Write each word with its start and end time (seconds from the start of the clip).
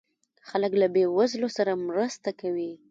خلک 0.49 0.71
له 0.81 0.87
بې 0.93 1.03
وزلو 1.17 1.49
سره 1.57 1.81
مرسته 1.87 2.29
کوي. 2.41 2.71